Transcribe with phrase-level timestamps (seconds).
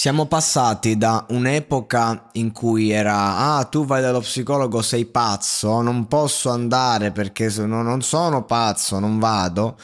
[0.00, 6.06] Siamo passati da un'epoca in cui era ah tu vai dallo psicologo sei pazzo, non
[6.06, 9.76] posso andare perché non sono pazzo, non vado,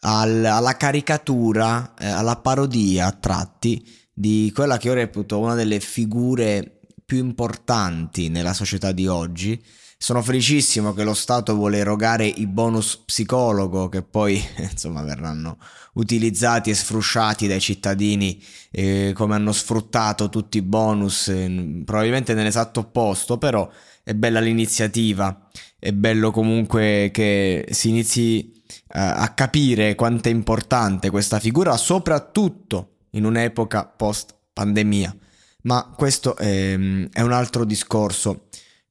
[0.00, 5.80] al, alla caricatura, eh, alla parodia a tratti di quella che io reputo una delle
[5.80, 9.58] figure più importanti nella società di oggi,
[9.98, 15.58] sono felicissimo che lo Stato vuole erogare i bonus psicologo che poi insomma verranno
[15.94, 22.80] utilizzati e sfrusciati dai cittadini eh, come hanno sfruttato tutti i bonus, eh, probabilmente nell'esatto
[22.80, 23.68] opposto, però
[24.02, 28.52] è bella l'iniziativa, è bello comunque che si inizi
[28.88, 35.16] eh, a capire quanto è importante questa figura, soprattutto in un'epoca post pandemia.
[35.62, 38.46] Ma questo è, è un altro discorso.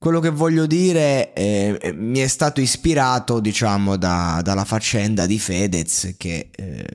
[0.06, 6.14] Quello che voglio dire eh, mi è stato ispirato, diciamo, da, dalla faccenda di Fedez
[6.16, 6.86] che eh,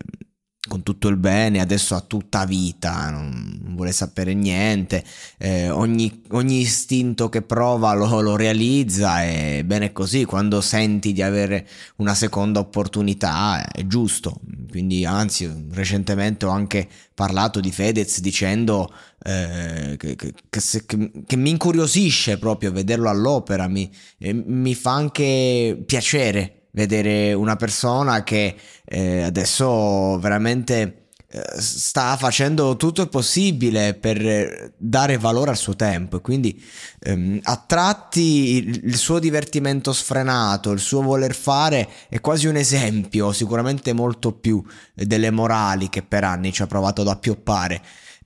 [0.70, 5.03] con tutto il bene, adesso ha tutta vita, non vuole sapere niente,
[5.36, 11.22] eh, ogni, ogni, istinto che prova lo, lo realizza e bene così, quando senti di
[11.22, 11.66] avere
[11.97, 18.94] una seconda opportunità è giusto, quindi anzi recentemente ho anche parlato di Fedez dicendo
[19.25, 25.82] eh, che, che, che, che, mi incuriosisce proprio vederlo all'opera, mi, eh, mi fa anche
[25.84, 31.00] piacere vedere una persona che eh, adesso veramente
[31.32, 36.16] eh, sta facendo tutto il possibile per dare valore al suo tempo.
[36.16, 36.60] E quindi
[36.98, 43.30] ehm, a tratti il, suo divertimento sfrenato, il suo voler fare è quasi un esempio,
[43.32, 44.60] sicuramente molto più
[44.92, 47.80] delle morali che per anni ci ha provato ad appioppare,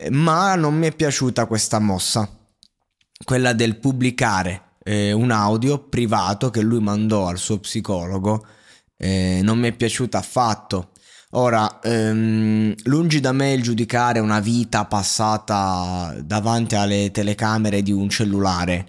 [0.09, 2.27] ma non mi è piaciuta questa mossa,
[3.23, 8.47] quella del pubblicare eh, un audio privato che lui mandò al suo psicologo,
[8.97, 10.91] eh, non mi è piaciuto affatto.
[11.37, 18.09] Ora, ehm, lungi da me il giudicare una vita passata davanti alle telecamere di un
[18.09, 18.87] cellulare.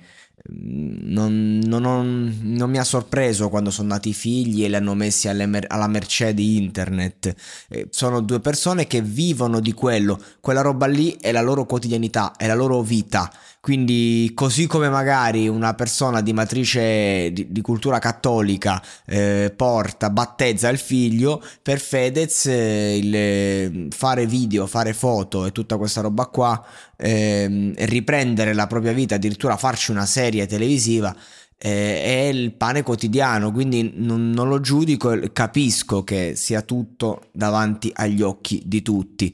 [0.48, 4.94] Non, non, non, non, mi ha sorpreso quando sono nati i figli e li hanno
[4.94, 7.34] messi mer- alla mercé di internet.
[7.68, 12.34] Eh, sono due persone che vivono di quello, quella roba lì è la loro quotidianità,
[12.36, 13.32] è la loro vita.
[13.66, 20.70] Quindi, così come magari una persona di matrice di, di cultura cattolica eh, porta, battezza
[20.70, 26.64] il figlio, per Fedez eh, il fare video, fare foto e tutta questa roba qua,
[26.96, 31.16] eh, riprendere la propria vita, addirittura farci una serie televisiva
[31.58, 37.90] eh, è il pane quotidiano, quindi non, non, lo giudico, capisco che sia tutto davanti
[37.94, 39.34] agli occhi di tutti,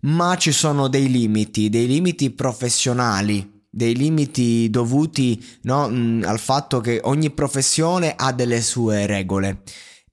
[0.00, 6.80] ma ci sono dei limiti, dei limiti professionali dei limiti dovuti no, mh, al fatto
[6.80, 9.62] che ogni professione ha delle sue regole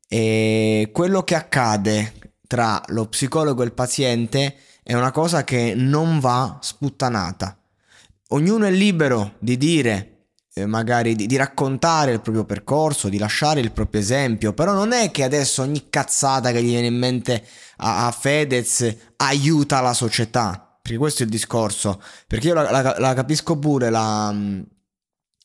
[0.07, 2.13] e quello che accade
[2.47, 7.57] tra lo psicologo e il paziente è una cosa che non va sputtanata.
[8.29, 10.16] Ognuno è libero di dire,
[10.65, 15.11] magari di, di, raccontare il proprio percorso, di lasciare il proprio esempio, però non è
[15.11, 17.43] che adesso ogni cazzata che gli viene in mente
[17.77, 22.01] a, a Fedez aiuta la società perché questo è il discorso.
[22.25, 24.33] Perché io la, la, la capisco pure la,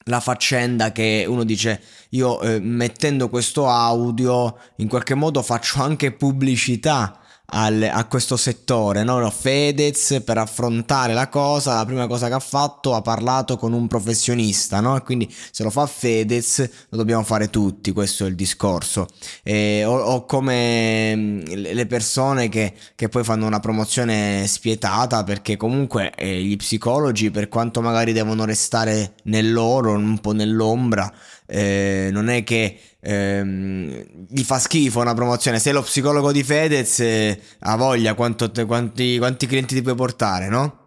[0.04, 6.12] la, faccenda che uno dice io eh, mettendo questo audio in qualche modo faccio anche
[6.12, 7.21] pubblicità
[7.54, 9.28] al, a questo settore, no?
[9.30, 13.86] Fedez per affrontare la cosa, la prima cosa che ha fatto ha parlato con un
[13.86, 14.96] professionista, no?
[14.96, 19.06] E quindi se lo fa Fedez lo dobbiamo fare tutti, questo è il discorso.
[19.42, 25.56] E, o, o, come mm, le persone che, che, poi fanno una promozione spietata perché
[25.56, 31.12] comunque eh, gli psicologi per quanto magari devono restare nell'oro, un po' nell'ombra,
[31.54, 35.58] eh, non è che ehm, gli fa schifo una promozione.
[35.58, 40.48] Sei lo psicologo di Fedez, eh, ha voglia quanto, quanti, quanti, clienti ti puoi portare,
[40.48, 40.86] no?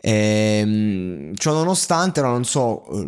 [0.00, 3.06] Ehm, ciò nonostante, non so eh,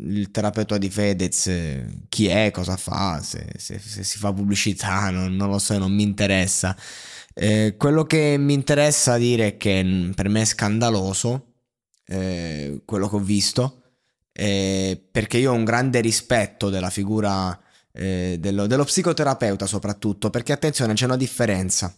[0.00, 5.10] il terapeuta di Fedez eh, chi è, cosa fa, se, se, se si fa pubblicità,
[5.10, 6.76] non, non, lo so, non mi interessa.
[7.34, 11.54] Eh, quello che mi interessa dire è che mm, per me è scandaloso
[12.06, 13.77] eh, quello che ho visto,
[14.40, 17.58] eh, perché io ho un grande rispetto della figura
[17.92, 21.92] eh, dello, dello, psicoterapeuta soprattutto, perché attenzione c'è una differenza.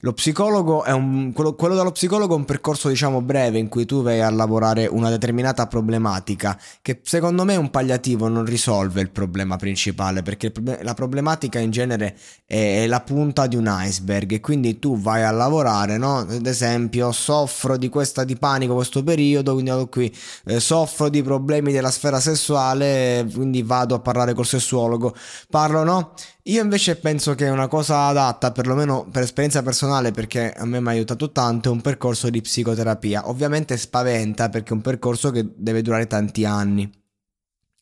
[0.00, 3.86] Lo psicologo è un, quello, quello dello psicologo è un percorso diciamo breve in cui
[3.86, 9.00] tu vai a lavorare una determinata problematica che secondo me è un palliativo, non risolve
[9.00, 10.52] il problema principale perché
[10.82, 12.14] la problematica in genere
[12.44, 16.18] è, è la punta di un iceberg e quindi tu vai a lavorare, no?
[16.18, 20.14] Ad esempio soffro di questa di panico questo periodo, quindi vado qui,
[20.44, 25.14] eh, soffro di problemi della sfera sessuale, quindi vado a parlare col sessuologo,
[25.50, 26.14] parlo no?
[26.44, 30.88] Io invece penso che una cosa adatta, perlomeno per esperienza personale, perché a me mi
[30.88, 33.28] ha aiutato tanto, è un percorso di psicoterapia.
[33.28, 36.90] Ovviamente spaventa perché è un percorso che deve durare tanti anni.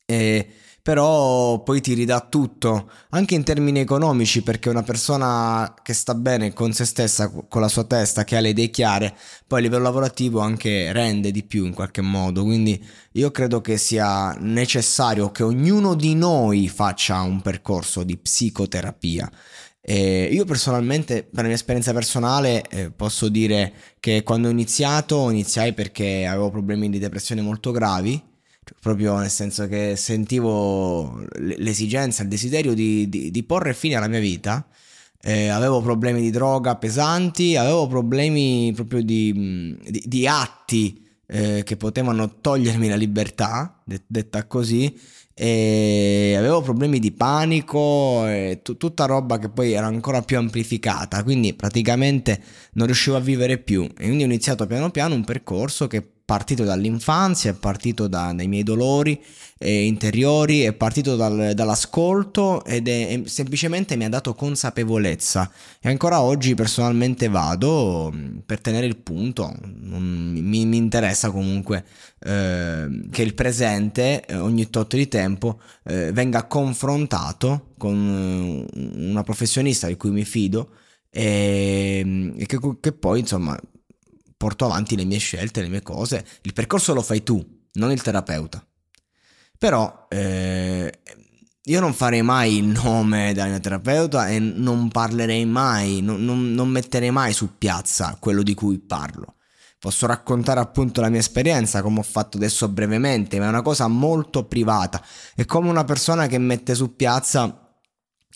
[0.07, 0.49] E
[0.85, 6.53] però poi ti ridà tutto, anche in termini economici, perché una persona che sta bene
[6.53, 9.17] con se stessa, con la sua testa, che ha le idee chiare,
[9.47, 12.45] poi a livello lavorativo anche rende di più in qualche modo.
[12.45, 12.79] Quindi
[13.13, 19.33] io credo che sia necessario che ognuno di noi faccia un percorso di psicoterapia.
[19.81, 25.31] Eh, io personalmente, per la mia esperienza personale, eh, posso dire che quando ho iniziato,
[25.31, 28.33] iniziai perché avevo problemi di depressione molto gravi
[28.81, 34.21] proprio nel senso che sentivo l'esigenza, il desiderio di, di, di porre fine alla mia
[34.21, 34.67] vita.
[35.27, 39.75] Eh, avevo problemi di droga pesanti, avevo problemi proprio di,
[40.05, 44.95] di, atti eh, che potevano togliermi la libertà, det- detta così,
[45.33, 51.23] e avevo problemi di panico e t- tutta roba che poi era ancora più amplificata,
[51.25, 52.41] quindi praticamente
[52.75, 53.83] non riuscivo a vivere più.
[53.85, 58.49] E quindi ho iniziato piano piano un percorso che partito dall'infanzia, è partito da, dai
[58.49, 59.23] miei dolori
[59.59, 65.51] eh, interiori, è partito dal, dall'ascolto ed è, è, semplicemente mi ha dato consapevolezza.
[65.81, 71.85] E ancora oggi personalmente vado mm, per tenere il punto, mi, mi, interessa comunque
[72.21, 79.23] eh, che il presente eh, ogni tot di tempo eh, venga confrontato con eh, una
[79.23, 80.71] professionista di cui mi fido
[81.11, 83.59] e, mm, e che, che poi insomma
[84.45, 86.23] porto avanti le mie scelte, le mie cose.
[86.43, 87.43] Il percorso lo fai tu,
[87.75, 88.63] non il terapeuta.
[89.57, 91.01] Però eh,
[91.63, 96.53] io non farei mai il nome della mia terapeuta e non parlerei mai, non, non,
[96.53, 99.37] non metterei mai su piazza quello di cui parlo.
[99.79, 103.89] Posso raccontare appunto la mia esperienza, come ho fatto adesso brevemente, ma è una cosa
[103.89, 105.03] molto privata.
[105.35, 107.79] È come una persona che mette su piazza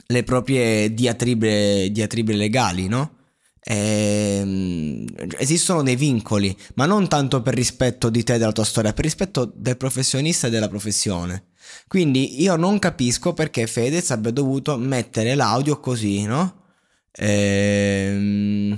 [0.07, 3.18] le proprie diatribe, diatribe legali, no?
[3.61, 5.05] Eh,
[5.39, 9.05] esistono dei vincoli, ma non tanto per rispetto di te e della tua storia, per
[9.05, 11.49] rispetto del professionista e della professione.
[11.87, 16.65] Quindi io non capisco perché Fedez abbia dovuto mettere l'audio così, no?
[17.13, 18.77] Eh,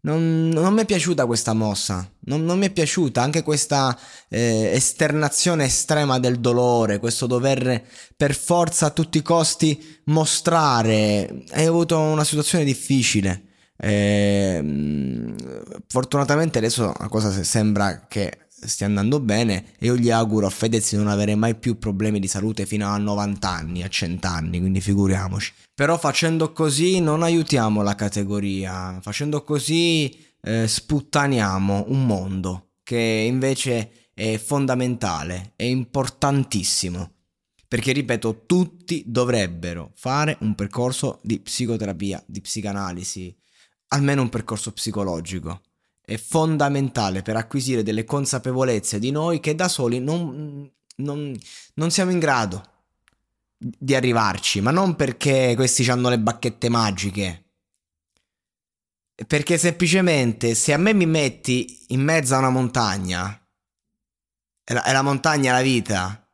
[0.00, 3.98] non, non, mi è piaciuta questa mossa, non, non mi è piaciuta anche questa
[4.28, 7.84] eh, esternazione estrema del dolore, questo dover
[8.16, 11.42] per forza a tutti i costi mostrare.
[11.50, 13.47] Hai avuto una situazione difficile.
[13.80, 15.34] Eh,
[15.86, 20.90] fortunatamente adesso la cosa sembra che stia andando bene e io gli auguro a Fedez
[20.90, 24.58] di non avere mai più problemi di salute fino a 90 anni, a 100 anni,
[24.58, 25.52] quindi figuriamoci.
[25.74, 34.08] Però facendo così non aiutiamo la categoria, facendo così eh, sputtaniamo un mondo che invece
[34.14, 37.12] è fondamentale, è importantissimo.
[37.68, 43.36] Perché ripeto, tutti dovrebbero fare un percorso di psicoterapia, di psicanalisi,
[43.88, 45.62] almeno un percorso psicologico.
[46.00, 51.38] È fondamentale per acquisire delle consapevolezze di noi che da soli non, non,
[51.74, 52.76] non siamo in grado
[53.58, 57.44] di arrivarci, ma non perché questi hanno le bacchette magiche.
[59.26, 63.38] Perché semplicemente se a me mi metti in mezzo a una montagna,
[64.64, 66.27] e la, e la montagna è la vita,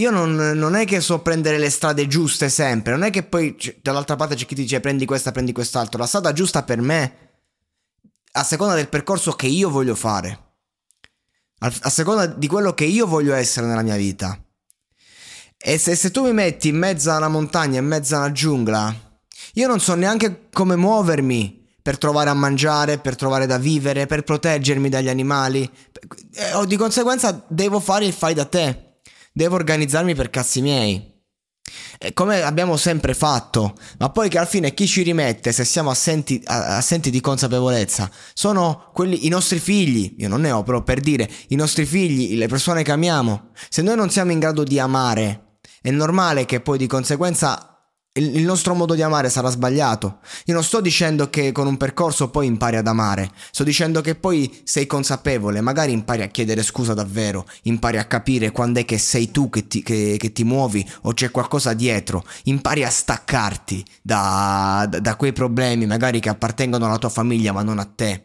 [0.00, 3.54] Io non, non, è che so prendere le strade giuste sempre, non è che poi
[3.82, 5.98] dall'altra parte c'è chi ti dice prendi questa, prendi quest'altro.
[5.98, 7.16] La strada giusta per me,
[8.32, 10.54] a seconda del percorso che io voglio fare,
[11.58, 14.42] a, a seconda di quello che io voglio essere nella mia vita.
[15.58, 18.32] E se, se tu mi metti in mezzo a una montagna, in mezzo a una
[18.32, 18.94] giungla,
[19.52, 24.22] io non so neanche come muovermi per trovare a mangiare, per trovare da vivere, per
[24.22, 25.70] proteggermi dagli animali.
[26.32, 28.88] E di conseguenza devo fare il fai da te
[29.32, 31.18] devo organizzarmi per cazzi miei.
[32.14, 36.42] Come abbiamo sempre fatto, ma poi che alla fine chi ci rimette se siamo assenti,
[36.44, 40.14] assenti di consapevolezza sono quelli, i nostri figli.
[40.18, 43.50] Io non ne ho, però per dire, i nostri figli, le persone che amiamo.
[43.68, 47.79] Se noi non siamo in grado di amare, è normale che poi di conseguenza
[48.12, 50.18] il, nostro modo di amare sarà sbagliato.
[50.46, 54.16] Io non sto dicendo che con un percorso poi impari ad amare, sto dicendo che
[54.16, 58.98] poi sei consapevole, magari impari a chiedere scusa davvero, impari a capire quando è che
[58.98, 63.84] sei tu che ti, che, che ti muovi o c'è qualcosa dietro, impari a staccarti
[64.02, 68.24] da, da, da quei problemi magari che appartengono alla tua famiglia ma non a te.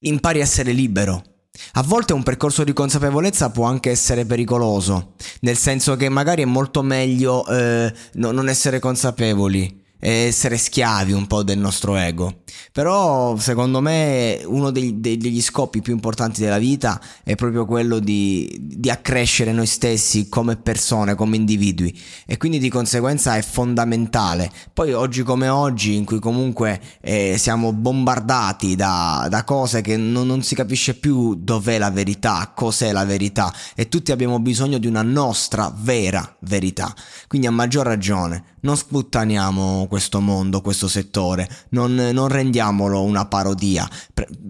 [0.00, 1.35] Impari a essere libero.
[1.78, 6.46] A volte un percorso di consapevolezza può anche essere pericoloso, nel senso che magari è
[6.46, 12.44] molto meglio eh, no, non essere consapevoli e essere schiavi un po' del nostro ego.
[12.72, 17.98] Però secondo me uno dei, dei, degli scopi più importanti della vita è proprio quello
[17.98, 21.96] di, di, accrescere noi stessi come persone, come individui
[22.26, 24.50] e quindi di conseguenza è fondamentale.
[24.72, 30.26] Poi oggi come oggi in cui comunque eh, siamo bombardati da, da cose che non,
[30.26, 34.86] non si capisce più dov'è la verità, cos'è la verità e tutti abbiamo bisogno di
[34.86, 36.94] una nostra vera verità.
[37.26, 43.88] Quindi a maggior ragione non sputtaniamo questo mondo, questo settore, non, non rendiamolo una parodia,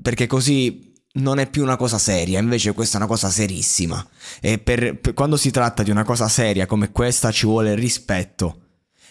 [0.03, 4.05] perché così non è più una cosa seria, invece questa è una cosa serissima.
[4.41, 8.61] E per, per, quando si tratta di una cosa seria come questa ci vuole rispetto.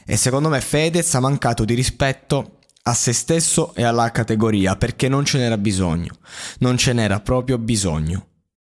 [0.05, 5.09] E secondo me Fedez ha mancato di rispetto a se stesso e alla categoria perché
[5.09, 6.17] non ce n'era bisogno.
[6.59, 8.27] Non ce n'era proprio bisogno.